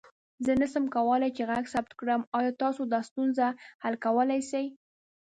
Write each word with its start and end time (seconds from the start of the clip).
زه 0.45 0.51
نسم 0.61 0.85
کولى 0.95 1.29
چې 1.35 1.41
غږ 1.49 1.65
ثبت 1.73 1.91
کړم، 1.99 2.21
آيا 2.37 2.51
تاسو 2.61 2.81
دا 2.93 2.99
ستونزه 3.09 3.47
حل 3.83 3.95
کولى 4.05 4.39
سې؟ 4.49 4.63